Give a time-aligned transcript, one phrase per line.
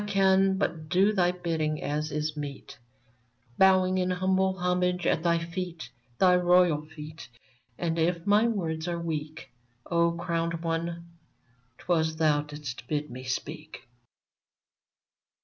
[0.01, 2.79] 1 can but do thy bidding, as is meet,
[3.59, 7.29] Bowing in humble homage at thy feet— Thy royal feet—
[7.77, 9.51] and if my words are weak,
[9.85, 11.05] O crowned One,
[11.77, 13.87] 'twas thou didst bid me speak